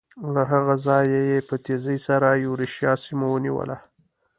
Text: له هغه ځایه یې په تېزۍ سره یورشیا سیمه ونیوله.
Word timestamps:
له 0.33 0.41
هغه 0.51 0.75
ځایه 0.87 1.19
یې 1.31 1.39
په 1.49 1.55
تېزۍ 1.65 1.97
سره 2.07 2.27
یورشیا 2.45 2.93
سیمه 3.05 3.27
ونیوله. 3.29 3.77